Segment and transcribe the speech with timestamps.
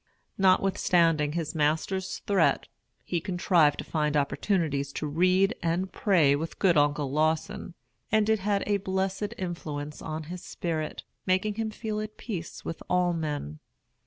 [0.39, 2.67] Notwithstanding his master's threat,
[3.03, 7.75] he contrived to find opportunities to read and pray with good Uncle Lawson;
[8.11, 12.81] and it had a blessed influence on his spirit, making him feel at peace with
[12.89, 13.59] all men.